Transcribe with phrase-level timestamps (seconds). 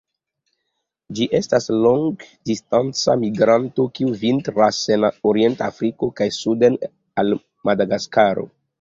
[1.19, 6.83] Ĝi estas longdistanca migranto, kiu vintras en orienta Afriko kaj suden
[7.25, 7.35] al
[7.73, 8.53] Madagaskaro.